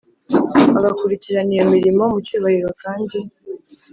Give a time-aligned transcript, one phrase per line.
[0.77, 3.17] agakurikirana iyo mirimo mu cyubahiro kandi